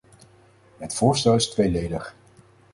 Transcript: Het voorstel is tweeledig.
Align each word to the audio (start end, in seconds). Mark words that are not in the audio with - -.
Het 0.77 0.95
voorstel 0.95 1.35
is 1.35 1.47
tweeledig. 1.49 2.15